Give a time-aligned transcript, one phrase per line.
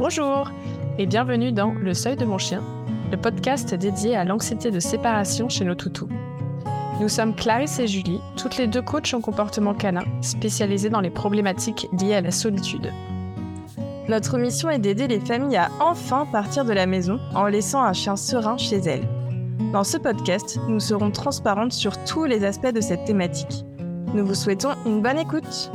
[0.00, 0.50] Bonjour
[0.96, 2.62] et bienvenue dans Le Seuil de mon chien,
[3.10, 6.08] le podcast dédié à l'anxiété de séparation chez nos toutous.
[7.02, 11.10] Nous sommes Clarisse et Julie, toutes les deux coachs en comportement canin, spécialisées dans les
[11.10, 12.90] problématiques liées à la solitude.
[14.08, 17.92] Notre mission est d'aider les familles à enfin partir de la maison en laissant un
[17.92, 19.06] chien serein chez elles.
[19.74, 23.66] Dans ce podcast, nous serons transparentes sur tous les aspects de cette thématique.
[24.14, 25.70] Nous vous souhaitons une bonne écoute.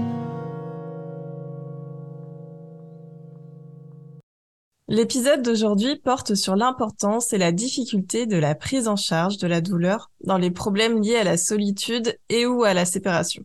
[4.87, 9.59] L'épisode d'aujourd'hui porte sur l'importance et la difficulté de la prise en charge de la
[9.59, 13.43] douleur dans les problèmes liés à la solitude et ou à la séparation.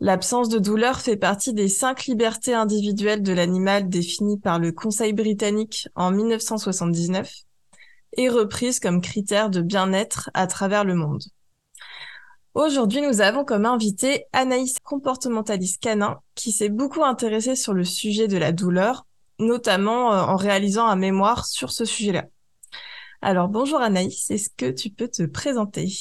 [0.00, 5.12] L'absence de douleur fait partie des cinq libertés individuelles de l'animal définies par le Conseil
[5.12, 7.30] britannique en 1979
[8.16, 11.22] et reprise comme critère de bien-être à travers le monde.
[12.54, 18.26] Aujourd'hui, nous avons comme invité Anaïs, comportementaliste canin, qui s'est beaucoup intéressée sur le sujet
[18.26, 19.04] de la douleur
[19.38, 22.24] notamment euh, en réalisant un mémoire sur ce sujet-là.
[23.22, 25.92] Alors bonjour Anaïs, est-ce que tu peux te présenter?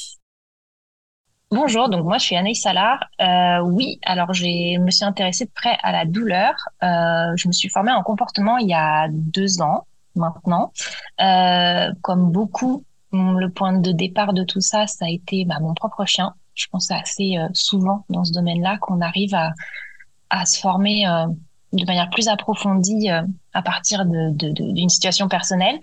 [1.51, 2.99] Bonjour, donc moi je suis Anaïs Salard.
[3.21, 6.53] Euh, oui, alors je me suis intéressée de près à la douleur.
[6.81, 10.71] Euh, je me suis formée en comportement il y a deux ans maintenant.
[12.01, 16.05] comme beaucoup, le point de départ de tout ça, ça a été bah, mon propre
[16.05, 16.33] chien.
[16.55, 19.53] Je pense assez souvent dans ce domaine-là qu'on arrive à,
[20.29, 21.05] à se former
[21.73, 25.79] de manière plus approfondie euh, à partir d'une situation personnelle.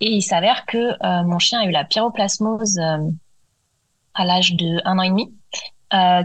[0.00, 2.98] Et il s'avère que euh, mon chien a eu la pyroplasmose euh,
[4.14, 5.32] à l'âge de un an et demi,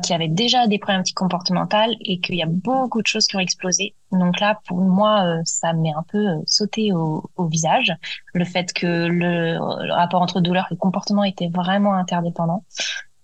[0.04, 3.40] qui avait déjà des problématiques comportementales et qu'il y a beaucoup de choses qui ont
[3.40, 3.94] explosé.
[4.12, 7.94] Donc là, pour moi, ça m'est un peu sauté au, visage,
[8.34, 9.60] le fait que le
[9.94, 12.64] rapport entre douleur et comportement était vraiment interdépendant.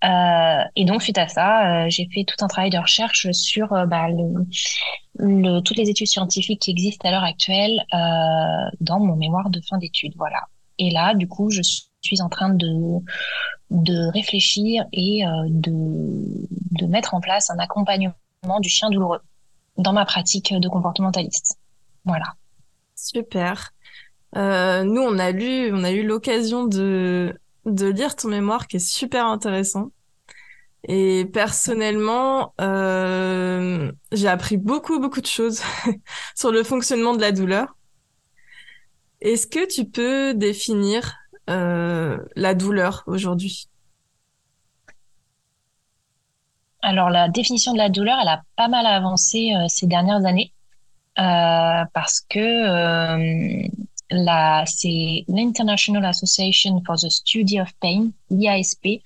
[0.03, 3.73] Euh, et donc, suite à ça, euh, j'ai fait tout un travail de recherche sur
[3.73, 4.45] euh, bah, le,
[5.15, 9.59] le, toutes les études scientifiques qui existent à l'heure actuelle euh, dans mon mémoire de
[9.61, 10.13] fin d'études.
[10.17, 10.47] Voilà.
[10.77, 11.61] Et là, du coup, je
[12.01, 12.99] suis en train de,
[13.71, 18.13] de réfléchir et de, de mettre en place un accompagnement
[18.59, 19.21] du chien douloureux
[19.77, 21.57] dans ma pratique de comportementaliste.
[22.05, 22.35] Voilà.
[22.95, 23.71] Super.
[24.35, 27.35] nous, on a lu, on a eu l'occasion de
[27.67, 29.91] de lire ton mémoire qui est super intéressant.
[30.87, 35.61] Et personnellement, euh, j'ai appris beaucoup, beaucoup de choses
[36.35, 37.75] sur le fonctionnement de la douleur.
[39.19, 41.15] Est-ce que tu peux définir
[41.49, 43.67] euh, la douleur aujourd'hui?
[46.81, 50.53] Alors, la définition de la douleur, elle a pas mal avancé euh, ces dernières années
[51.15, 53.67] parce que
[54.09, 59.01] c'est l'International Association for the Study of Pain, l'IASP,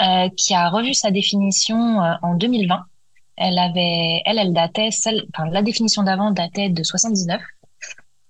[0.00, 2.84] euh, qui a revu sa définition euh, en 2020.
[3.36, 7.40] Elle avait, elle, elle datait, celle, enfin, la définition d'avant datait de 79.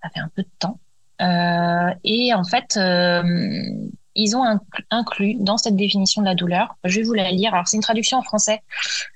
[0.03, 0.79] Ça fait un peu de temps.
[1.21, 3.23] Euh, et en fait, euh,
[4.15, 4.45] ils ont
[4.91, 7.55] inclus dans cette définition de la douleur, je vais vous la lire.
[7.55, 8.61] Alors, c'est une traduction en français.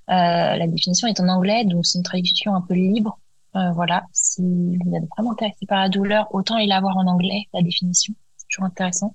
[0.08, 0.12] Euh,
[0.56, 3.18] la définition est en anglais, donc c'est une traduction un peu libre.
[3.56, 7.46] Euh, voilà, si vous êtes vraiment intéressé par la douleur, autant y l'avoir en anglais,
[7.54, 8.14] la définition.
[8.36, 9.14] C'est toujours intéressant.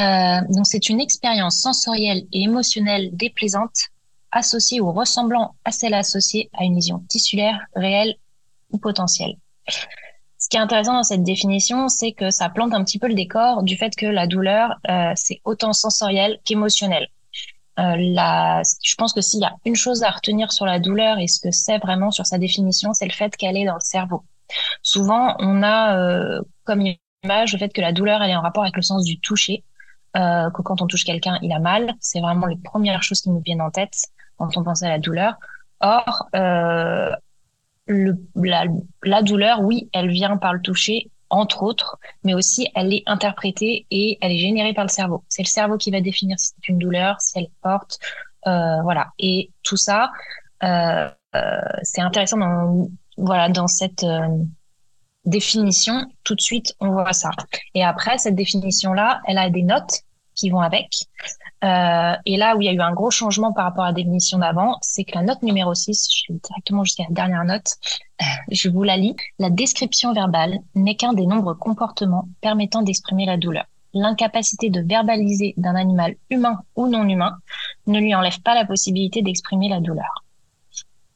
[0.00, 3.88] Euh, donc, c'est une expérience sensorielle et émotionnelle déplaisante
[4.32, 8.16] associée ou ressemblant à celle associée à une lésion tissulaire réelle
[8.70, 9.36] ou potentielle.
[10.36, 13.14] Ce qui est intéressant dans cette définition, c'est que ça plante un petit peu le
[13.14, 17.08] décor du fait que la douleur, euh, c'est autant sensoriel qu'émotionnel.
[17.78, 21.18] Euh, la, je pense que s'il y a une chose à retenir sur la douleur
[21.18, 23.80] et ce que c'est vraiment sur sa définition, c'est le fait qu'elle est dans le
[23.80, 24.24] cerveau.
[24.82, 26.82] Souvent, on a euh, comme
[27.22, 29.64] image le fait que la douleur, elle est en rapport avec le sens du toucher,
[30.16, 31.94] euh, que quand on touche quelqu'un, il a mal.
[32.00, 33.94] C'est vraiment les premières choses qui nous viennent en tête
[34.38, 35.34] quand on pense à la douleur.
[35.80, 37.10] Or, euh,
[37.86, 38.64] le, la,
[39.04, 43.86] la douleur, oui, elle vient par le toucher, entre autres, mais aussi elle est interprétée
[43.90, 45.24] et elle est générée par le cerveau.
[45.28, 47.98] C'est le cerveau qui va définir si c'est une douleur, si elle est forte,
[48.46, 49.12] euh, voilà.
[49.18, 50.10] Et tout ça,
[50.62, 54.06] euh, euh, c'est intéressant dans voilà dans cette
[55.24, 56.06] définition.
[56.24, 57.30] Tout de suite, on voit ça.
[57.74, 60.02] Et après, cette définition là, elle a des notes
[60.34, 60.88] qui vont avec.
[61.64, 63.92] Euh, et là où il y a eu un gros changement par rapport à la
[63.92, 67.74] définition d'avant, c'est que la note numéro 6, je suis directement jusqu'à la dernière note,
[68.50, 69.16] je vous la lis.
[69.38, 73.64] La description verbale n'est qu'un des nombreux comportements permettant d'exprimer la douleur.
[73.94, 77.38] L'incapacité de verbaliser d'un animal humain ou non humain
[77.86, 80.24] ne lui enlève pas la possibilité d'exprimer la douleur.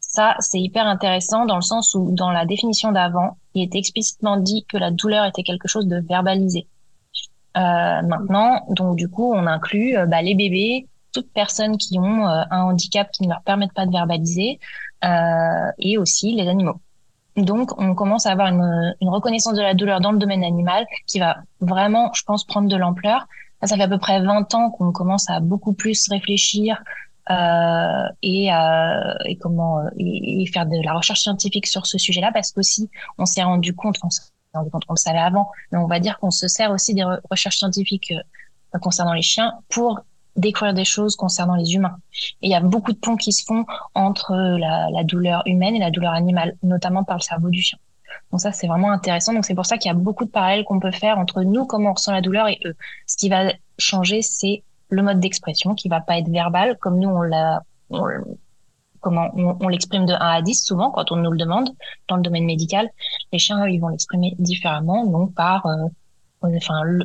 [0.00, 4.36] Ça, c'est hyper intéressant dans le sens où, dans la définition d'avant, il était explicitement
[4.36, 6.66] dit que la douleur était quelque chose de verbalisé.
[7.56, 12.26] Euh, maintenant, donc du coup, on inclut euh, bah, les bébés, toutes personnes qui ont
[12.26, 14.58] euh, un handicap qui ne leur permettent pas de verbaliser,
[15.78, 16.80] et aussi les animaux.
[17.36, 20.86] Donc, on commence à avoir une, une, reconnaissance de la douleur dans le domaine animal
[21.08, 23.26] qui va vraiment, je pense, prendre de l'ampleur.
[23.64, 26.80] Ça fait à peu près 20 ans qu'on commence à beaucoup plus réfléchir
[27.30, 32.52] euh, et, euh, et, comment et, faire de la recherche scientifique sur ce sujet-là, parce
[32.52, 34.08] qu'aussi, on s'est rendu compte, on
[34.52, 37.58] compte, on le savait avant, mais on va dire qu'on se sert aussi des recherches
[37.58, 40.00] scientifiques euh, concernant les chiens pour
[40.36, 41.96] découvrir des choses concernant les humains.
[42.40, 45.74] Et il y a beaucoup de ponts qui se font entre la, la, douleur humaine
[45.74, 47.78] et la douleur animale, notamment par le cerveau du chien.
[48.30, 49.34] Donc ça, c'est vraiment intéressant.
[49.34, 51.66] Donc c'est pour ça qu'il y a beaucoup de parallèles qu'on peut faire entre nous,
[51.66, 52.74] comment on ressent la douleur, et eux.
[53.06, 57.08] Ce qui va changer, c'est le mode d'expression qui va pas être verbal, comme nous
[57.08, 57.62] on l'a,
[59.02, 61.68] comment on, l'exprime de 1 à 10 souvent quand on nous le demande
[62.08, 62.88] dans le domaine médical.
[63.32, 65.76] Les chiens, eux, ils vont l'exprimer différemment, donc par euh,
[66.42, 67.04] enfin le,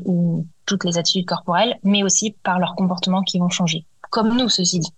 [0.66, 4.80] toutes les attitudes corporelles, mais aussi par leurs comportements qui vont changer, comme nous, ceci
[4.80, 4.94] dit.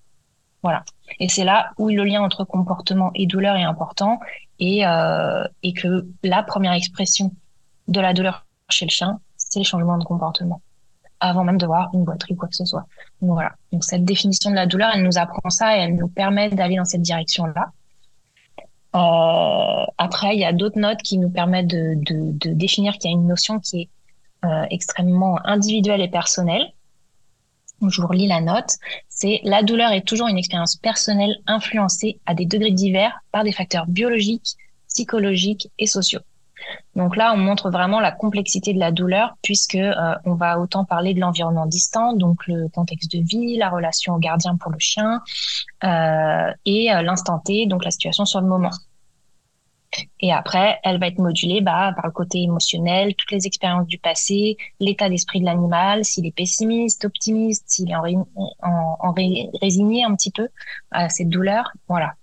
[0.62, 0.84] Voilà.
[1.20, 4.20] Et c'est là où le lien entre comportement et douleur est important
[4.60, 7.34] et, euh, et que la première expression
[7.88, 10.62] de la douleur chez le chien, c'est le changement de comportement
[11.20, 12.86] avant même de voir une boiterie ou quoi que ce soit.
[13.22, 13.54] Donc voilà.
[13.72, 16.78] Donc cette définition de la douleur, elle nous apprend ça et elle nous permet d'aller
[16.78, 17.72] dans cette direction-là.
[18.96, 23.18] Euh, après, il y a d'autres notes qui nous permettent de, définir qu'il y a
[23.18, 23.90] une notion qui est
[24.46, 26.72] euh, extrêmement individuel et personnel.
[27.88, 28.72] Je vous relis la note.
[29.08, 33.52] C'est la douleur est toujours une expérience personnelle influencée à des degrés divers par des
[33.52, 34.58] facteurs biologiques,
[34.88, 36.22] psychologiques et sociaux.
[36.96, 40.86] Donc là, on montre vraiment la complexité de la douleur puisque euh, on va autant
[40.86, 44.80] parler de l'environnement distant, donc le contexte de vie, la relation au gardien pour le
[44.80, 45.22] chien
[45.84, 48.72] euh, et euh, l'instant T, donc la situation sur le moment.
[50.20, 53.98] Et après, elle va être modulée bah, par le côté émotionnel, toutes les expériences du
[53.98, 59.14] passé, l'état d'esprit de l'animal, s'il est pessimiste, optimiste, s'il est en,
[59.62, 60.50] résigné un petit peu
[60.92, 61.72] à cette douleur.
[61.88, 62.14] Voilà.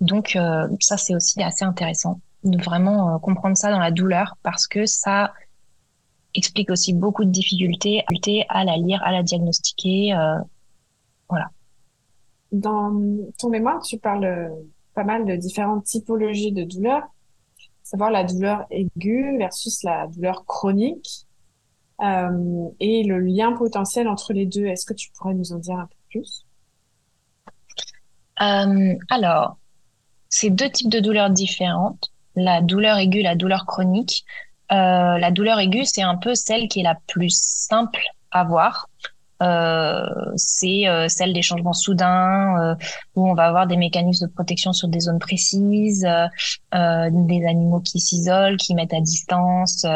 [0.00, 0.38] Donc
[0.80, 4.86] ça, c'est aussi assez intéressant de vraiment euh, comprendre ça dans la douleur parce que
[4.86, 5.32] ça
[6.34, 8.04] explique aussi beaucoup de difficultés
[8.48, 10.14] à la lire, à la diagnostiquer.
[10.14, 10.38] Euh,
[11.28, 11.50] voilà.
[12.52, 12.92] Dans
[13.38, 14.50] ton mémoire, tu parles
[14.94, 17.02] pas mal de différentes typologies de douleurs,
[17.82, 21.26] savoir la douleur aiguë versus la douleur chronique
[22.00, 24.66] euh, et le lien potentiel entre les deux.
[24.66, 26.46] Est-ce que tu pourrais nous en dire un peu plus?
[28.40, 29.58] Euh, Alors,
[30.28, 32.12] c'est deux types de douleurs différentes.
[32.36, 34.24] La douleur aiguë, la douleur chronique.
[34.72, 38.88] Euh, la douleur aiguë, c'est un peu celle qui est la plus simple à voir.
[39.42, 42.74] Euh, c'est euh, celle des changements soudains euh,
[43.16, 46.06] où on va avoir des mécanismes de protection sur des zones précises,
[46.72, 49.86] des animaux qui s'isolent, qui mettent à distance.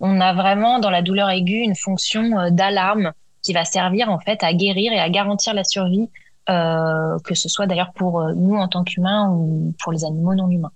[0.00, 3.12] on a vraiment dans la douleur aiguë une fonction d'alarme
[3.42, 6.08] qui va servir en fait à guérir et à garantir la survie,
[6.46, 10.72] que ce soit d'ailleurs pour nous en tant qu'humains ou pour les animaux non humains.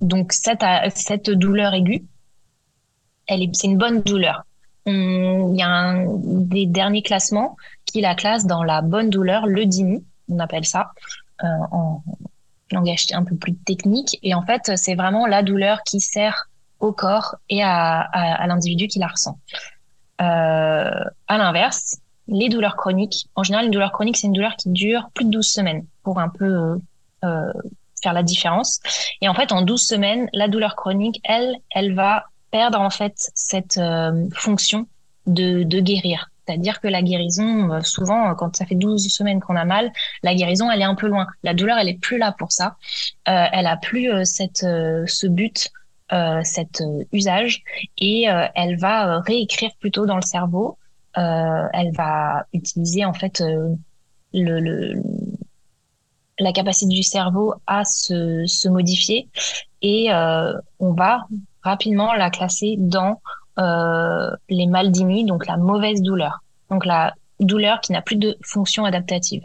[0.00, 0.64] Donc cette,
[0.94, 2.04] cette douleur aiguë,
[3.26, 4.44] elle est, c'est une bonne douleur
[4.88, 9.66] il y a un des derniers classements qui la classe dans la bonne douleur, le
[9.66, 10.92] DIMI, on appelle ça,
[11.42, 12.02] euh, en
[12.70, 14.18] langage un peu plus technique.
[14.22, 16.48] Et en fait, c'est vraiment la douleur qui sert
[16.80, 19.38] au corps et à, à, l'individu qui la ressent.
[20.20, 21.98] Euh, à l'inverse,
[22.28, 25.30] les douleurs chroniques, en général, une douleur chronique, c'est une douleur qui dure plus de
[25.30, 26.76] 12 semaines pour un peu euh,
[27.22, 28.80] faire la différence.
[29.20, 33.30] Et en fait, en 12 semaines, la douleur chronique, elle, elle va perdre en fait
[33.34, 34.86] cette euh, fonction
[35.26, 36.30] de, de guérir.
[36.46, 39.92] C'est-à-dire que la guérison, euh, souvent, quand ça fait 12 semaines qu'on a mal,
[40.22, 41.26] la guérison, elle est un peu loin.
[41.42, 42.76] La douleur, elle est plus là pour ça.
[43.28, 45.70] Euh, elle a plus cette, ce but,
[46.42, 47.62] cet usage,
[47.98, 50.78] et elle va réécrire plutôt dans le cerveau.
[51.14, 53.42] elle va utiliser en fait
[54.32, 55.02] le, le,
[56.38, 59.28] la capacité du cerveau à se, se modifier,
[59.82, 61.26] et on va
[61.62, 63.20] rapidement la classer dans
[63.58, 66.44] euh, les maldimies, donc la mauvaise douleur.
[66.70, 69.42] Donc la douleur qui n'a plus de fonction adaptative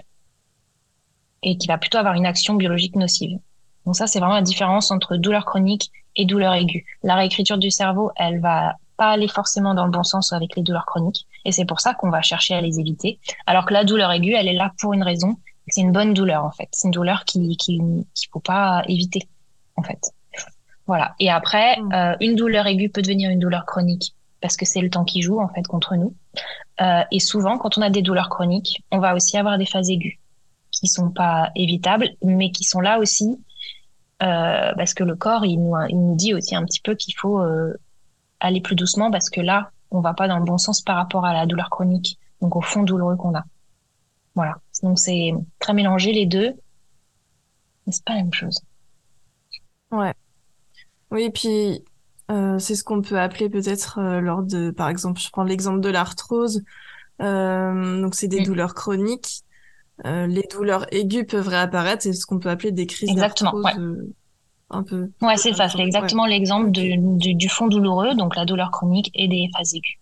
[1.42, 3.40] et qui va plutôt avoir une action biologique nocive.
[3.86, 6.86] Donc ça, c'est vraiment la différence entre douleur chronique et douleur aiguë.
[7.02, 10.62] La réécriture du cerveau, elle va pas aller forcément dans le bon sens avec les
[10.62, 13.20] douleurs chroniques, et c'est pour ça qu'on va chercher à les éviter.
[13.48, 16.44] Alors que la douleur aiguë, elle est là pour une raison, c'est une bonne douleur
[16.46, 16.68] en fait.
[16.72, 17.80] C'est une douleur qui qui
[18.14, 19.28] qu'il faut pas éviter
[19.76, 20.00] en fait.
[20.88, 21.16] Voilà.
[21.20, 21.94] Et après, mm.
[21.94, 25.22] euh, une douleur aiguë peut devenir une douleur chronique parce que c'est le temps qui
[25.22, 26.14] joue en fait contre nous.
[26.82, 29.90] Euh, et souvent, quand on a des douleurs chroniques, on va aussi avoir des phases
[29.90, 30.16] aiguës
[30.72, 33.38] qui sont pas évitables, mais qui sont là aussi
[34.24, 37.16] euh, parce que le corps, il nous, il nous dit aussi un petit peu qu'il
[37.16, 37.74] faut euh,
[38.40, 41.26] aller plus doucement parce que là, on va pas dans le bon sens par rapport
[41.26, 43.44] à la douleur chronique, donc au fond douloureux qu'on a.
[44.36, 44.56] Voilà.
[44.84, 46.54] Donc c'est très mélangé les deux.
[47.88, 48.62] mais c'est pas la même chose.
[49.92, 50.14] Ouais.
[51.12, 51.84] Oui, puis
[52.32, 55.80] euh, c'est ce qu'on peut appeler peut-être euh, lors de, par exemple, je prends l'exemple
[55.82, 56.64] de l'arthrose.
[57.22, 58.46] Euh, donc c'est des Mm.
[58.46, 59.42] douleurs chroniques.
[60.06, 63.72] Les douleurs aiguës peuvent réapparaître, c'est ce qu'on peut appeler des crises Exactement, ouais.
[64.72, 65.12] un peu.
[65.22, 65.86] Ouais, c'est ça, c'est Ouais.
[65.86, 66.98] exactement l'exemple du,
[67.36, 69.98] du fond douloureux, donc la douleur chronique et des phases aiguës.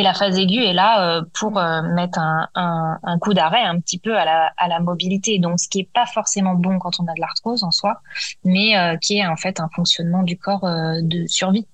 [0.00, 3.62] Et la phase aiguë est là euh, pour euh, mettre un, un, un coup d'arrêt
[3.62, 6.78] un petit peu à la, à la mobilité, donc ce qui est pas forcément bon
[6.78, 8.00] quand on a de l'arthrose en soi,
[8.42, 10.66] mais euh, qui est en fait un fonctionnement du corps
[11.02, 11.66] de survie.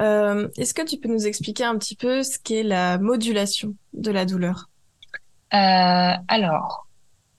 [0.00, 4.10] Euh, est-ce que tu peux nous expliquer un petit peu ce qu'est la modulation de
[4.10, 4.68] la douleur?
[5.54, 6.88] Euh, alors,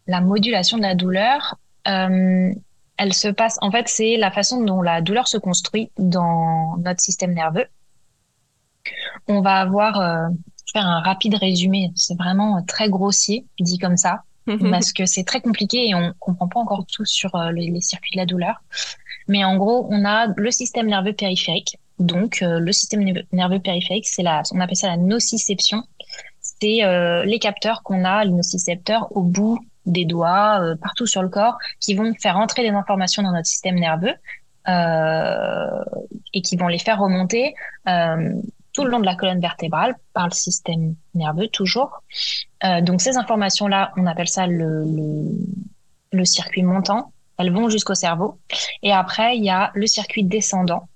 [0.07, 1.57] la modulation de la douleur,
[1.89, 2.53] euh,
[2.95, 7.01] elle se passe, en fait, c'est la façon dont la douleur se construit dans notre
[7.01, 7.65] système nerveux.
[9.27, 10.27] On va avoir, euh,
[10.71, 14.23] faire un rapide résumé, c'est vraiment euh, très grossier, dit comme ça,
[14.71, 17.81] parce que c'est très compliqué et on comprend pas encore tout sur euh, les, les
[17.81, 18.61] circuits de la douleur.
[19.29, 21.77] Mais en gros, on a le système nerveux périphérique.
[21.99, 25.83] Donc, euh, le système nerveux- nerveux périphérique, c'est la, on appelle ça la nociception.
[26.41, 31.21] C'est euh, les capteurs qu'on a, les nocicepteurs au bout des doigts, euh, partout sur
[31.21, 34.15] le corps, qui vont faire entrer des informations dans notre système nerveux
[34.67, 35.83] euh,
[36.33, 37.53] et qui vont les faire remonter
[37.87, 38.33] euh,
[38.73, 42.03] tout le long de la colonne vertébrale par le système nerveux toujours.
[42.63, 44.83] Euh, donc ces informations-là, on appelle ça le,
[46.11, 47.13] le, circuit montant.
[47.37, 48.39] Elles vont jusqu'au cerveau.
[48.81, 50.87] Et après, il y a le circuit descendant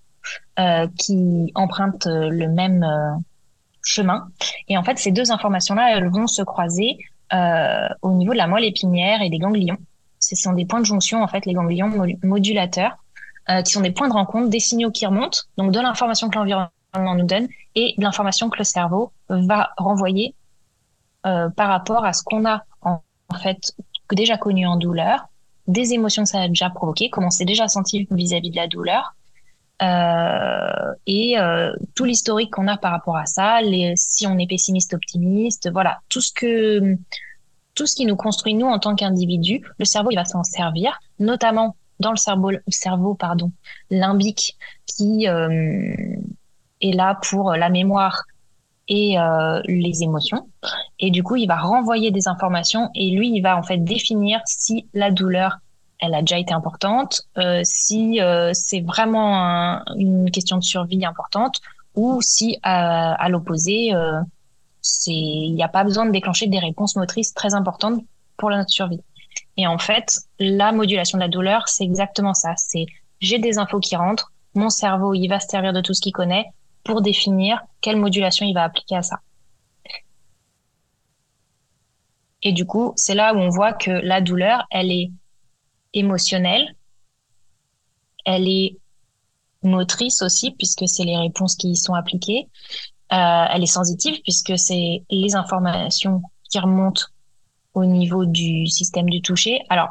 [0.60, 2.86] euh, qui emprunte euh, le même
[3.84, 4.27] chemin.
[4.67, 6.98] Et en fait, ces deux informations-là, elles vont se croiser
[8.01, 9.77] au niveau de la moelle épinière et des ganglions.
[10.19, 12.96] Ce sont des points de jonction, en fait, les ganglions mo- modulateurs,
[13.65, 16.69] qui sont des points de rencontre, des signaux qui remontent, donc de l'information que l'environnement
[16.93, 20.34] nous donne et l'information que le cerveau va renvoyer
[21.27, 23.00] euh, par rapport à ce qu'on a en,
[23.43, 23.74] fait
[24.12, 25.27] déjà connu en douleur,
[25.67, 28.67] des émotions que ça a déjà provoqué, comment on s'est déjà senti vis-à-vis de la
[28.67, 29.13] douleur,
[29.84, 33.60] euh, et euh, tout l'historique qu'on a par rapport à ça,
[33.96, 36.96] si on est pessimiste, optimiste, voilà, tout ce que
[37.75, 40.98] tout ce qui nous construit nous en tant qu'individu, le cerveau il va s'en servir,
[41.19, 43.51] notamment dans le cerveau, cerveau pardon,
[43.91, 44.57] limbique
[44.88, 45.27] qui
[46.81, 48.24] est là pour la mémoire
[48.88, 50.48] et euh, les émotions.
[51.00, 54.39] Et du coup, il va renvoyer des informations et lui, il va en fait définir
[54.46, 55.57] si la douleur,
[56.00, 61.05] elle a déjà été importante, euh, si euh, c'est vraiment un- une question de survie
[61.05, 61.60] importante
[61.96, 64.22] ou si à, à l'opposé, euh,
[64.81, 68.01] c'est il n'y a pas besoin de déclencher des réponses motrices très importantes
[68.38, 69.01] pour notre survie.
[69.57, 72.53] Et en fait, la modulation de la douleur, c'est exactement ça.
[72.57, 72.86] C'est
[73.19, 76.13] j'ai des infos qui rentrent, mon cerveau, il va se servir de tout ce qu'il
[76.13, 76.46] connaît
[76.88, 79.17] pour définir quelle modulation il va appliquer à ça.
[82.41, 85.12] Et du coup, c'est là où on voit que la douleur, elle est
[85.94, 86.75] émotionnelle,
[88.25, 88.77] elle est
[89.63, 92.48] motrice aussi, puisque c'est les réponses qui y sont appliquées.
[93.12, 97.03] Euh, elle est sensitive, puisque c'est les informations qui remontent
[97.74, 99.62] au niveau du système du toucher.
[99.70, 99.89] Alors,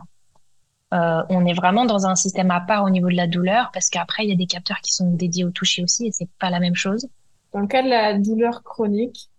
[0.94, 3.90] euh, on est vraiment dans un système à part au niveau de la douleur, parce
[3.90, 6.50] qu'après, il y a des capteurs qui sont dédiés au toucher aussi, et c'est pas
[6.50, 7.08] la même chose.
[7.52, 9.30] Dans le cas de la douleur chronique,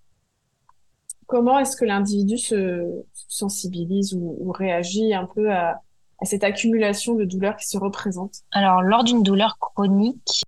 [1.25, 5.81] comment est-ce que l'individu se se sensibilise ou, ou réagit un peu à,
[6.19, 8.35] à cette accumulation de douleurs qui se représente?
[8.51, 10.43] Alors, lors d'une douleur chronique,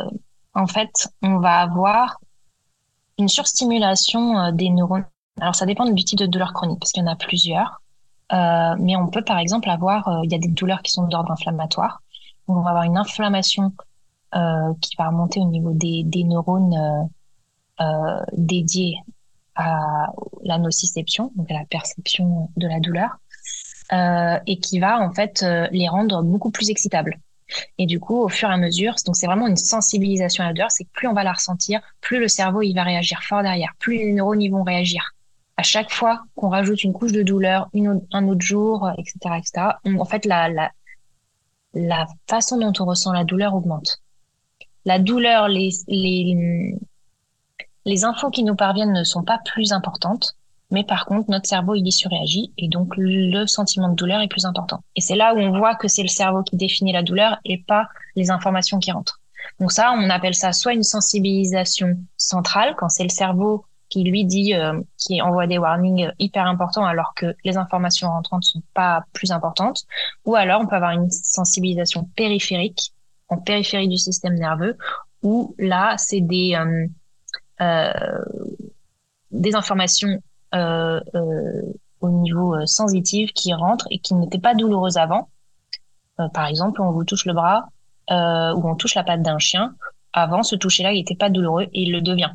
[0.00, 0.04] euh,
[0.54, 2.18] en fait, on va avoir
[3.18, 5.06] une surstimulation euh, des neurones.
[5.40, 7.80] Alors, ça dépend du type de douleur chronique, parce qu'il y en a plusieurs.
[8.32, 11.06] Euh, mais on peut, par exemple, avoir, euh, il y a des douleurs qui sont
[11.06, 12.02] d'ordre inflammatoire.
[12.46, 13.72] On va avoir une inflammation
[14.34, 17.08] euh, qui va remonter au niveau des, des neurones
[17.80, 18.96] euh, dédiés
[19.54, 20.06] à
[20.44, 23.18] la nociception, donc à la perception de la douleur,
[24.46, 27.18] et qui va en fait les rendre beaucoup plus excitables.
[27.78, 30.52] Et du coup, au fur et à mesure, donc c'est vraiment une sensibilisation à la
[30.52, 33.42] douleur, c'est que plus on va la ressentir, plus le cerveau il va réagir fort
[33.42, 35.02] derrière, plus les neurones ils vont réagir.
[35.58, 39.36] À chaque fois qu'on rajoute une couche de douleur, une autre- un autre jour, etc.,
[39.36, 40.70] etc., on- en fait la, la
[41.74, 43.98] la façon dont on ressent la douleur augmente.
[44.86, 46.74] La douleur, les les
[47.84, 50.34] les infos qui nous parviennent ne sont pas plus importantes,
[50.70, 54.28] mais par contre, notre cerveau, il y surréagit et donc le sentiment de douleur est
[54.28, 54.82] plus important.
[54.96, 57.58] Et c'est là où on voit que c'est le cerveau qui définit la douleur et
[57.58, 59.20] pas les informations qui rentrent.
[59.60, 64.24] Donc ça, on appelle ça soit une sensibilisation centrale, quand c'est le cerveau qui lui
[64.24, 69.04] dit, euh, qui envoie des warnings hyper importants alors que les informations rentrantes sont pas
[69.12, 69.84] plus importantes,
[70.24, 72.92] ou alors on peut avoir une sensibilisation périphérique,
[73.28, 74.76] en périphérie du système nerveux,
[75.22, 76.86] où là, c'est des, euh,
[77.60, 77.92] euh,
[79.30, 80.22] des informations
[80.54, 81.62] euh, euh,
[82.00, 85.28] au niveau sensitif qui rentrent et qui n'étaient pas douloureuses avant.
[86.32, 87.68] par exemple, on vous touche le bras
[88.10, 89.74] ou on touche la patte d'un chien.
[90.12, 92.30] Avant, ce toucher-là, il n'était pas douloureux et il le devient.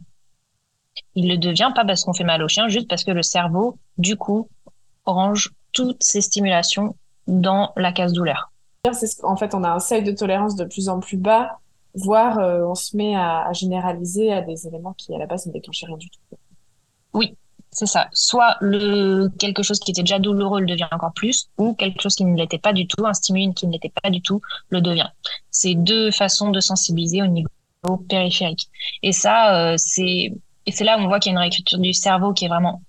[1.15, 3.77] Il le devient pas parce qu'on fait mal au chien, juste parce que le cerveau,
[3.97, 4.49] du coup,
[5.05, 6.95] range toutes ces stimulations
[7.27, 8.51] dans la case douleur.
[9.23, 11.59] En fait, on a un seuil de tolérance de plus en plus bas,
[11.95, 15.53] voire euh, on se met à, généraliser à des éléments qui à la base ne
[15.53, 16.37] déclenchaient rien du tout.
[17.13, 17.37] Oui,
[17.71, 18.07] c'est ça.
[18.11, 22.15] Soit le quelque chose qui était déjà douloureux le devient encore plus, ou quelque chose
[22.15, 24.81] qui ne l'était pas du tout, un stimulus qui ne l'était pas du tout, le
[24.81, 25.09] devient.
[25.49, 27.47] C'est deux façons de sensibiliser au niveau
[28.09, 28.69] périphérique.
[29.01, 30.33] Et ça, euh, c'est
[30.65, 32.49] et c'est là où on voit qu'il y a une réécriture du cerveau qui est
[32.49, 32.81] vraiment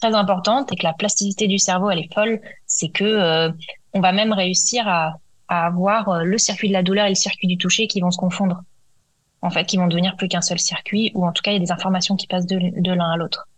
[0.00, 2.40] très importante et que la plasticité du cerveau, elle est folle.
[2.66, 3.50] C'est que euh,
[3.92, 5.14] on va même réussir à,
[5.48, 8.10] à avoir euh, le circuit de la douleur et le circuit du toucher qui vont
[8.10, 8.62] se confondre.
[9.42, 11.56] En fait, qui vont devenir plus qu'un seul circuit, ou en tout cas, il y
[11.56, 13.48] a des informations qui passent de, de l'un à l'autre.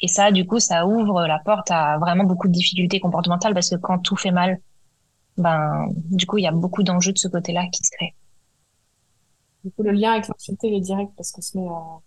[0.00, 3.70] Et ça, du coup, ça ouvre la porte à vraiment beaucoup de difficultés comportementales parce
[3.70, 4.58] que quand tout fait mal,
[5.36, 8.13] ben, du coup, il y a beaucoup d'enjeux de ce côté-là qui se créent.
[9.64, 11.98] Du coup, le lien avec l'anxiété est direct parce qu'on se met à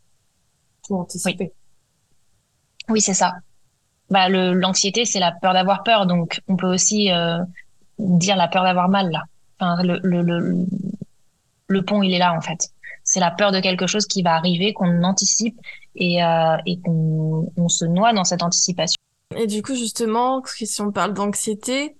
[0.86, 1.52] tout anticiper.
[2.88, 3.34] Oui, c'est ça.
[4.12, 6.06] Bah, l'anxiété, c'est la peur d'avoir peur.
[6.06, 7.40] Donc, on peut aussi euh,
[7.98, 9.24] dire la peur d'avoir mal, là.
[9.60, 10.66] Enfin, le, le, le,
[11.68, 12.70] le pont, il est là, en fait.
[13.04, 15.60] C'est la peur de quelque chose qui va arriver, qu'on anticipe
[15.96, 18.98] et, euh, et qu'on on se noie dans cette anticipation.
[19.36, 21.98] Et du coup, justement, si on parle d'anxiété,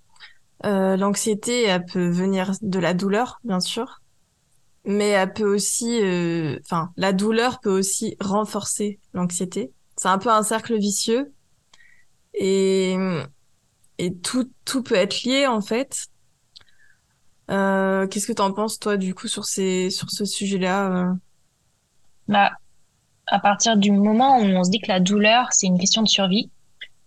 [0.66, 4.02] euh, l'anxiété, elle peut venir de la douleur, bien sûr
[4.88, 9.72] mais elle peut aussi, euh, enfin, la douleur peut aussi renforcer l'anxiété.
[9.98, 11.34] C'est un peu un cercle vicieux
[12.34, 12.96] et
[13.98, 16.08] et tout tout peut être lié en fait.
[17.52, 21.14] Euh, Qu'est-ce que tu en penses toi du coup sur ces sur ce sujet-là euh?
[22.30, 22.52] Bah,
[23.26, 26.08] à partir du moment où on se dit que la douleur c'est une question de
[26.08, 26.50] survie,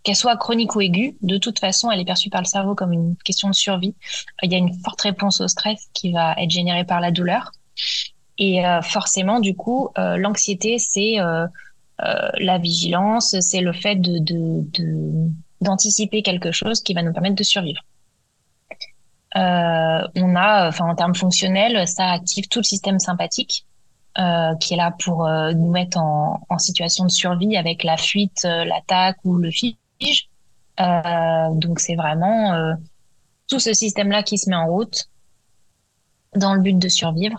[0.02, 2.92] qu'elle soit chronique ou aiguë, de toute façon, elle est perçue par le cerveau comme
[2.92, 3.94] une question de survie.
[4.42, 7.52] Il y a une forte réponse au stress qui va être générée par la douleur.
[8.40, 11.46] Et euh, forcément, du coup, euh, l'anxiété, c'est euh,
[11.98, 14.64] la vigilance, c'est le fait de,
[15.60, 17.82] d'anticiper quelque chose qui va nous permettre de survivre.
[19.34, 23.66] on a, enfin en termes fonctionnels, ça active tout le système sympathique
[24.60, 29.18] qui est là pour nous mettre en, en, situation de survie avec la fuite, l'attaque
[29.24, 30.28] ou le fige.
[30.78, 32.74] donc c'est vraiment
[33.48, 35.10] tout ce système-là qui se met en route
[36.34, 37.36] dans le but de survivre.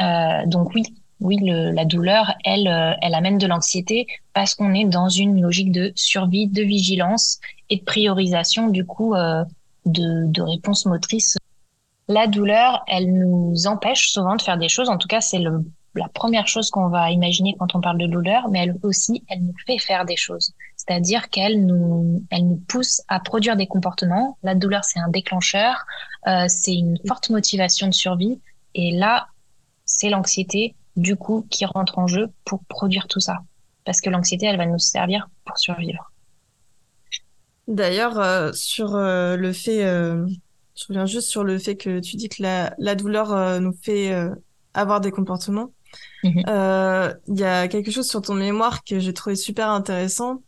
[0.00, 0.82] Euh, donc oui,
[1.20, 5.40] oui, le, la douleur, elle, euh, elle amène de l'anxiété parce qu'on est dans une
[5.40, 9.44] logique de survie, de vigilance et de priorisation du coup euh,
[9.86, 11.36] de, de réponse motrice.
[12.08, 14.90] La douleur, elle nous empêche souvent de faire des choses.
[14.90, 18.06] En tout cas, c'est le, la première chose qu'on va imaginer quand on parle de
[18.06, 20.52] douleur, mais elle aussi, elle nous fait faire des choses.
[20.76, 24.36] C'est-à-dire qu'elle nous, elle nous pousse à produire des comportements.
[24.42, 25.86] La douleur, c'est un déclencheur,
[26.26, 28.40] euh, c'est une forte motivation de survie.
[28.74, 29.28] Et là,
[30.04, 33.38] c'est l'anxiété, du coup, qui rentre en jeu pour produire tout ça.
[33.86, 36.12] Parce que l'anxiété, elle va nous servir pour survivre.
[37.68, 40.26] D'ailleurs, euh, sur euh, le fait, euh,
[40.76, 44.14] je reviens juste sur le fait que tu dis que la, la douleur nous fait
[44.74, 45.72] avoir des comportements.
[46.22, 46.42] Mhm.
[47.28, 50.42] Il y a quelque chose sur ton mémoire que j'ai trouvé super intéressant.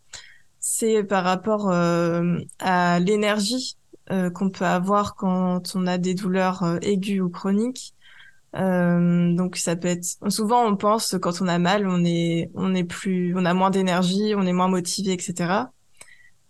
[0.61, 3.79] C'est par rapport à l'énergie
[4.35, 7.95] qu'on peut avoir quand on a des douleurs aiguës ou chroniques.
[8.55, 12.75] Euh, donc ça peut être souvent on pense quand on a mal on est on
[12.75, 15.65] est plus on a moins d'énergie on est moins motivé etc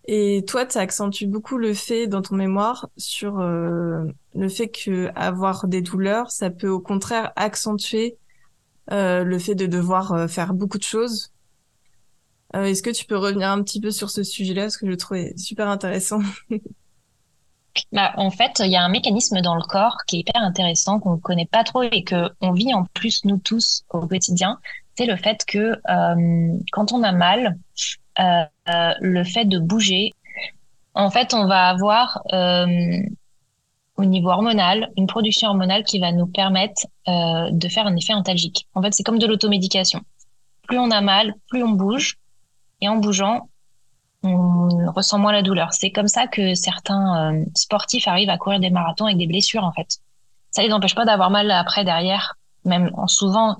[0.04, 4.04] et toi tu accentues beaucoup le fait dans ton mémoire sur euh,
[4.36, 8.18] le fait que avoir des douleurs ça peut au contraire accentuer
[8.92, 11.32] euh, le fait de devoir euh, faire beaucoup de choses.
[12.54, 14.62] Euh, est-ce que tu peux revenir un petit peu sur ce sujet-là?
[14.62, 16.20] Parce que je le trouvais super intéressant
[17.92, 21.00] Bah, en fait, il y a un mécanisme dans le corps qui est hyper intéressant,
[21.00, 24.58] qu'on ne connaît pas trop et que on vit en plus nous tous au quotidien.
[24.96, 27.58] C'est le fait que euh, quand on a mal,
[28.18, 30.12] euh, euh, le fait de bouger,
[30.94, 32.22] en fait, on va avoir
[33.98, 38.66] au niveau hormonal une production hormonale qui va nous permettre de faire un effet antalgique.
[38.74, 40.00] En fait, c'est comme de l'automédication.
[40.62, 42.18] Plus on a mal, plus on bouge,
[42.80, 43.48] et en bougeant,
[44.22, 45.72] on ressent moins la douleur.
[45.72, 49.64] C'est comme ça que certains euh, sportifs arrivent à courir des marathons avec des blessures,
[49.64, 49.98] en fait.
[50.50, 52.34] Ça les empêche pas d'avoir mal après, derrière.
[52.64, 53.56] Même en souvent,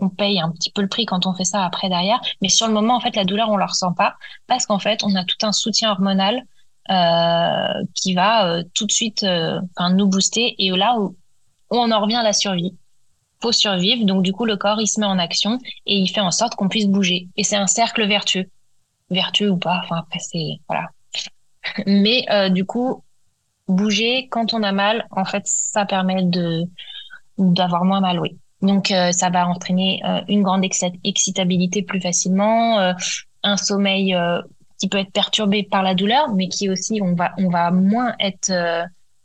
[0.00, 2.20] on paye un petit peu le prix quand on fait ça après, derrière.
[2.42, 4.16] Mais sur le moment, en fait, la douleur, on la ressent pas
[4.46, 6.42] parce qu'en fait, on a tout un soutien hormonal
[6.90, 10.54] euh, qui va euh, tout de suite nous booster.
[10.58, 11.16] Et là où,
[11.70, 12.74] où on en revient à la survie,
[13.40, 14.04] faut survivre.
[14.06, 16.54] Donc, du coup, le corps, il se met en action et il fait en sorte
[16.54, 17.28] qu'on puisse bouger.
[17.36, 18.48] Et c'est un cercle vertueux
[19.14, 19.80] vertueux ou pas.
[19.84, 20.88] Enfin, après, c'est, voilà.
[21.86, 23.02] Mais, euh, du coup,
[23.68, 26.28] bouger quand on a mal, en fait, ça permet
[27.38, 28.38] d'avoir moins mal, oui.
[28.60, 30.64] Donc, euh, ça va entraîner euh, une grande
[31.04, 32.94] excitabilité plus facilement,
[33.42, 34.16] un sommeil
[34.78, 38.14] qui peut être perturbé par la douleur, mais qui aussi, on va, on va moins
[38.20, 38.52] être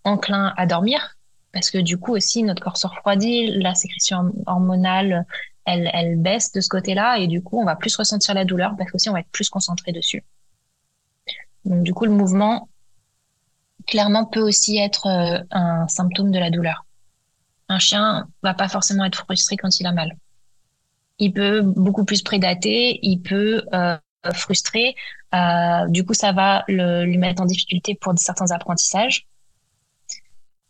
[0.03, 1.15] enclin à dormir
[1.51, 5.25] parce que du coup aussi, notre corps se refroidit, la sécrétion hormonale,
[5.69, 8.91] elle, baisse de ce côté-là et du coup, on va plus ressentir la douleur parce
[8.91, 10.23] qu'aussi, on va être plus concentré dessus.
[11.65, 12.69] Donc, du coup, le mouvement,
[13.87, 15.07] clairement, peut aussi être
[15.51, 16.85] un symptôme de la douleur
[17.69, 20.17] un chien va pas forcément être frustré quand il a mal.
[21.19, 23.97] Il peut beaucoup plus prédater, il peut euh,
[24.33, 24.95] frustrer.
[25.33, 29.27] Euh, du coup, ça va lui mettre en difficulté pour certains apprentissages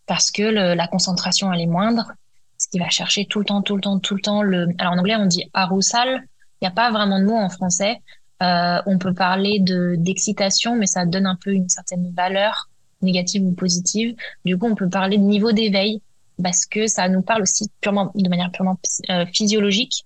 [0.06, 2.14] parce que la concentration elle est moindre.
[2.60, 4.44] Ce qu'il va chercher tout le temps, tout le temps, tout le temps.
[4.44, 4.68] Le...
[4.78, 6.24] Alors en anglais on dit arousal.
[6.62, 8.02] Il n'y a pas vraiment de mot en français.
[8.44, 12.70] Euh, on peut parler de d'excitation, mais ça donne un peu une certaine valeur
[13.02, 14.16] négative ou positive.
[14.46, 16.02] Du coup, on peut parler de niveau d'éveil
[16.42, 18.78] parce que ça nous parle aussi purement, de manière purement
[19.10, 20.06] euh, physiologique.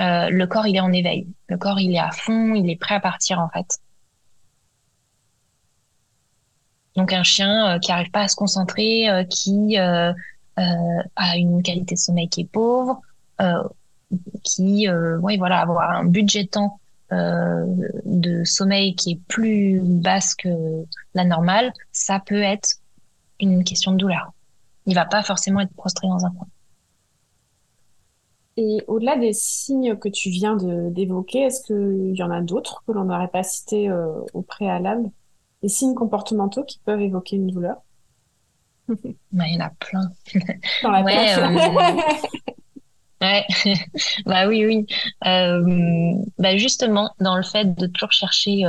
[0.00, 1.26] Euh, le corps, il est en éveil.
[1.48, 3.78] Le corps, il est à fond, il est prêt à partir en fait.
[6.96, 9.76] Donc un chien euh, qui arrive pas à se concentrer, qui
[10.56, 13.00] a une qualité de sommeil qui est pauvre,
[14.42, 14.88] qui,
[15.22, 20.48] oui, voilà, avoir un budget temps de sommeil qui est plus basse que
[21.14, 22.76] la normale, ça peut être
[23.40, 24.32] une question de douleur.
[24.86, 26.46] Il va pas forcément être prostré dans un coin.
[28.56, 32.92] Et au-delà des signes que tu viens d'évoquer, est-ce qu'il y en a d'autres que
[32.92, 35.10] l'on n'aurait pas cités euh, au préalable?
[35.62, 37.78] Des signes comportementaux qui peuvent évoquer une douleur?
[39.32, 40.10] Bah, Il y en a plein.
[40.82, 41.48] Dans la ouais, euh,
[43.20, 43.44] ouais.
[44.26, 44.86] bah oui, oui.
[45.26, 48.64] Euh, bah justement, dans le fait de toujours chercher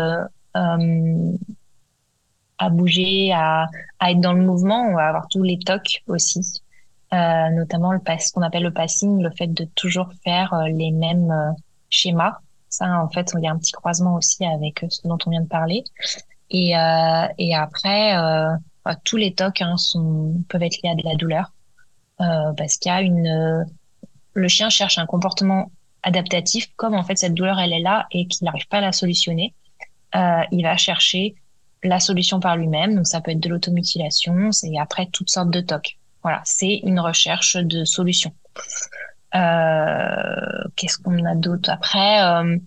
[2.58, 3.68] à bouger, à,
[4.00, 4.82] à, être dans le mouvement.
[4.82, 6.62] On va avoir tous les tocs aussi,
[7.14, 10.92] euh, notamment le ce qu'on appelle le passing, le fait de toujours faire euh, les
[10.92, 11.52] mêmes euh,
[11.90, 12.38] schémas.
[12.70, 15.30] Ça, en fait, il y a un petit croisement aussi avec euh, ce dont on
[15.30, 15.84] vient de parler.
[16.50, 18.16] Et, euh, et après,
[19.04, 19.76] tous les tocs hein,
[20.50, 21.52] peuvent être liés à de la douleur
[22.18, 23.66] parce qu'il y a une
[24.36, 25.72] le chien cherche un comportement
[26.04, 28.92] adaptatif, comme en fait cette douleur elle est là et qu'il n'arrive pas à la
[28.92, 29.54] solutionner,
[30.16, 31.36] euh, il va chercher
[31.84, 32.96] la solution par lui-même.
[32.96, 35.98] Donc ça peut être de l'automutilation, c'est après toutes sortes de tocs.
[36.22, 38.34] Voilà, c'est une recherche de solution.
[39.36, 42.22] Euh, Qu'est-ce qu'on a d'autre après?
[42.22, 42.58] Euh,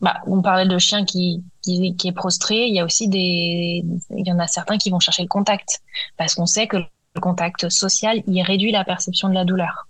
[0.00, 2.66] bah, On parlait de chien qui, qui, qui, est prostré.
[2.66, 5.80] Il y a aussi des, il y en a certains qui vont chercher le contact
[6.16, 9.86] parce qu'on sait que le contact social, il réduit la perception de la douleur.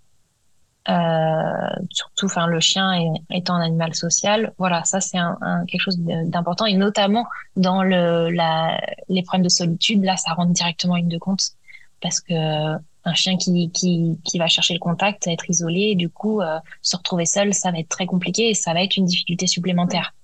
[0.88, 5.98] Euh, surtout, enfin, le chien étant un animal social, voilà, ça c'est un, quelque chose
[5.98, 10.96] d'important et notamment dans le, la, les problèmes de solitude, là, ça rentre directement en
[10.96, 11.50] ligne de compte
[12.00, 12.32] parce que
[13.04, 16.96] un chien qui, qui, qui va chercher le contact, être isolé, du coup, euh, se
[16.96, 20.14] retrouver seul, ça va être très compliqué et ça va être une difficulté supplémentaire.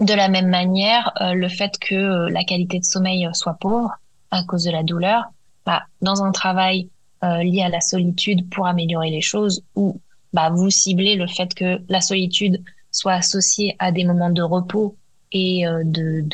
[0.00, 3.92] De la même manière, euh, le fait que la qualité de sommeil soit pauvre
[4.32, 5.24] à cause de la douleur,
[5.64, 6.88] bah, dans un travail
[7.24, 10.00] euh, liées à la solitude pour améliorer les choses ou
[10.32, 14.96] bah, vous ciblez le fait que la solitude soit associée à des moments de repos
[15.30, 16.24] et euh, de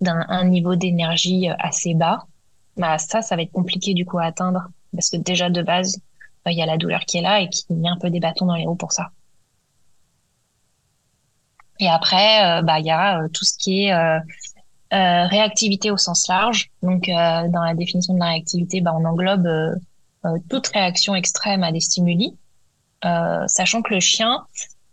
[0.00, 2.26] d'un un niveau d'énergie euh, assez bas,
[2.76, 6.00] bah ça, ça va être compliqué du coup à atteindre parce que déjà de base,
[6.44, 8.20] bah, il y a la douleur qui est là et qui met un peu des
[8.20, 9.10] bâtons dans les roues pour ça.
[11.80, 14.20] Et après, bah il y a tout ce qui est
[14.92, 16.70] euh, réactivité au sens large.
[16.82, 21.62] Donc, euh, dans la définition de la réactivité, bah, on englobe euh, toute réaction extrême
[21.62, 22.36] à des stimuli,
[23.02, 24.46] sachant que le chien,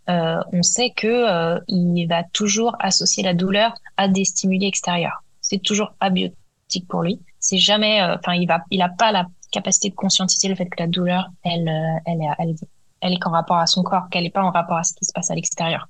[0.08, 5.22] on sait que il va toujours associer la douleur à des stimuli extérieurs.
[5.42, 7.20] C'est toujours abiotique pour lui.
[7.50, 10.78] C'est jamais, enfin, il va, il a pas la capacité de conscientiser le fait que
[10.78, 11.68] la douleur, elle,
[12.06, 12.54] elle, elle, elle,
[13.00, 15.04] elle est qu'en rapport à son corps, qu'elle n'est pas en rapport à ce qui
[15.04, 15.88] se passe à l'extérieur.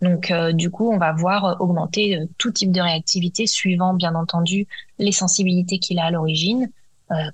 [0.00, 3.94] Donc, euh, du coup, on va voir euh, augmenter euh, tout type de réactivité suivant,
[3.94, 4.66] bien entendu,
[4.98, 6.70] les sensibilités qu'il a à l'origine,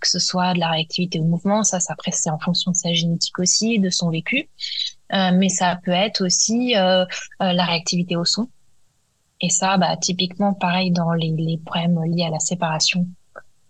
[0.00, 2.76] que ce soit de la réactivité au mouvement, ça, ça après, c'est en fonction de
[2.76, 4.50] sa génétique aussi, de son vécu,
[5.10, 7.06] mais ça peut être aussi la
[7.38, 8.48] réactivité au son.
[9.40, 13.06] Et ça, bah, typiquement, pareil dans les, les problèmes liés à la séparation,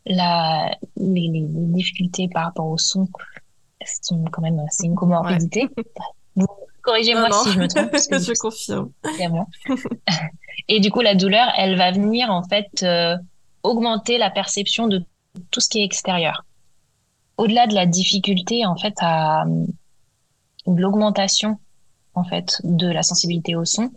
[0.06, 3.08] la, les, les, difficultés par rapport au son
[4.02, 5.68] sont quand même, c'est une comorbidité.
[6.82, 7.90] Corrigez-moi si je me trompe.
[7.94, 8.90] Je confirme.
[10.68, 13.16] Et du coup, la douleur, elle va venir en fait euh,
[13.62, 15.04] augmenter la perception de
[15.50, 16.44] tout ce qui est extérieur.
[17.36, 19.44] Au-delà de la difficulté en fait à
[20.66, 21.58] l'augmentation
[22.14, 23.90] en fait de la sensibilité au son,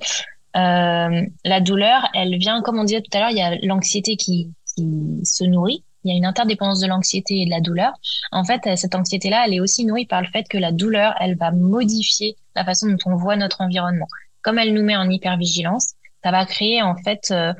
[0.53, 4.51] la douleur, elle vient, comme on disait tout à l'heure, il y a l'anxiété qui,
[4.75, 5.83] qui se nourrit.
[6.03, 7.93] Il y a une interdépendance de l'anxiété et de la douleur.
[8.31, 11.37] En fait, cette anxiété-là, elle est aussi nourrie par le fait que la douleur, elle
[11.37, 14.07] va modifier la façon dont on voit notre environnement.
[14.41, 17.53] Comme elle nous met en hypervigilance, ça va créer en fait euh,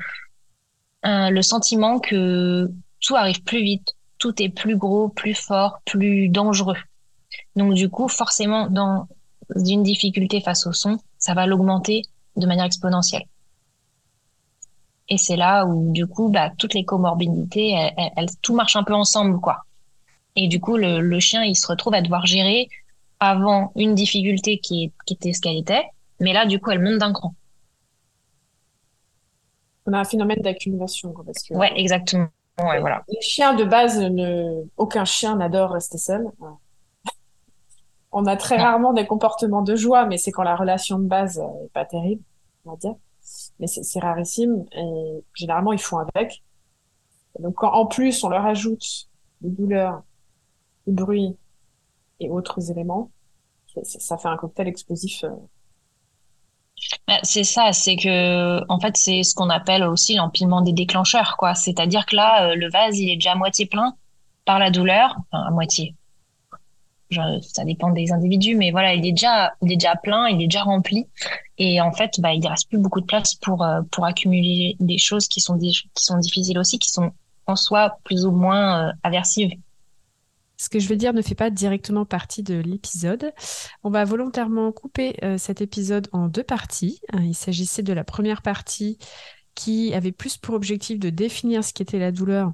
[1.02, 6.76] le sentiment que tout arrive plus vite, tout est plus gros, plus fort, plus dangereux.
[7.56, 9.06] Donc du coup, forcément, dans
[9.54, 12.02] une difficulté face au son, ça va l'augmenter
[12.36, 13.24] de manière exponentielle.
[15.08, 17.74] Et c'est là où du coup, bah, toutes les comorbidités,
[18.16, 19.64] elles, tout marche un peu ensemble, quoi.
[20.36, 22.68] Et du coup, le, le, chien, il se retrouve à devoir gérer
[23.20, 25.84] avant une difficulté qui, qui était ce qu'elle était,
[26.20, 27.34] mais là, du coup, elle monte d'un cran
[29.86, 31.14] on a un phénomène d'accumulation.
[31.24, 32.28] Parce que, ouais, exactement.
[32.62, 33.02] Ouais, voilà.
[33.08, 34.64] Les chiens de base, ne...
[34.76, 36.30] aucun chien n'adore rester seul.
[38.16, 41.38] On a très rarement des comportements de joie, mais c'est quand la relation de base
[41.64, 42.22] est pas terrible,
[42.64, 42.94] on va dire.
[43.60, 46.42] Mais c'est rarissime et généralement ils font avec.
[47.38, 49.08] donc quand en plus on leur ajoute
[49.40, 50.02] des douleurs,
[50.86, 51.36] des bruits
[52.20, 53.10] et autres éléments,
[53.82, 55.30] ça fait un cocktail explosif euh,
[57.06, 61.36] bah, c'est ça, c'est que en fait c'est ce qu'on appelle aussi l'empilement des déclencheurs,
[61.36, 61.54] quoi.
[61.54, 63.94] C'est-à-dire que là, euh, le vase il est déjà à moitié plein
[64.44, 65.94] par la douleur, enfin à moitié.
[67.42, 70.46] Ça dépend des individus, mais voilà, il est déjà, il est déjà plein, il est
[70.46, 71.06] déjà rempli,
[71.58, 74.98] et en fait, bah, il reste plus beaucoup de place pour euh, pour accumuler des
[74.98, 77.12] choses qui sont qui sont difficiles aussi, qui sont
[77.46, 79.52] en soi plus ou moins euh, aversives.
[80.56, 83.32] Ce que je vais dire ne fait pas directement partie de l'épisode.
[83.82, 87.00] On va volontairement couper euh, cet épisode en deux parties.
[87.20, 88.98] Il s'agissait de la première partie
[89.54, 92.52] qui avait plus pour objectif de définir ce qu'était la douleur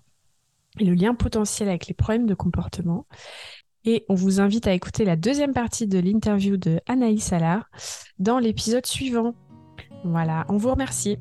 [0.79, 3.07] et le lien potentiel avec les problèmes de comportement.
[3.85, 7.71] Et on vous invite à écouter la deuxième partie de l'interview de Anaïs Allard
[8.19, 9.35] dans l'épisode suivant.
[10.05, 11.19] Voilà, on vous remercie.